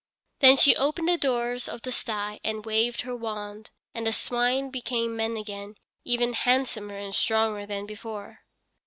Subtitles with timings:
[0.39, 3.69] Then she opened the doors of the sty and waved her wand.
[3.93, 8.39] And the swine became men again even handsomer and stronger than before.